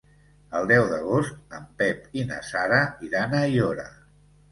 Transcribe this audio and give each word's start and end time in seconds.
El 0.59 0.63
deu 0.69 0.85
d'agost 0.93 1.53
en 1.57 1.67
Pep 1.81 2.07
i 2.21 2.23
na 2.31 2.39
Sara 2.47 2.79
iran 3.09 3.37
a 3.37 3.43
Aiora. 3.51 3.87